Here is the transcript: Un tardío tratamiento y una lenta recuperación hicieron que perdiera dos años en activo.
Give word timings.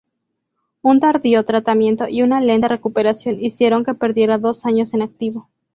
Un 0.81 0.99
tardío 0.99 1.45
tratamiento 1.45 2.07
y 2.09 2.23
una 2.23 2.41
lenta 2.41 2.67
recuperación 2.67 3.37
hicieron 3.39 3.85
que 3.85 3.93
perdiera 3.93 4.39
dos 4.39 4.65
años 4.65 4.95
en 4.95 5.03
activo. 5.03 5.47